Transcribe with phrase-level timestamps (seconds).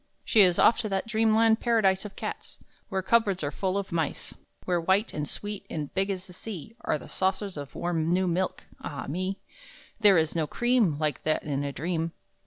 [0.25, 2.57] She is off to that dream land paradise Of cats,
[2.89, 4.33] where cupboards are full of mice;
[4.65, 8.27] Where white and sweet and big as the sea Are the saucers of warm new
[8.27, 9.37] milk ah me,
[9.99, 12.13] There is no cream Like that in a dream!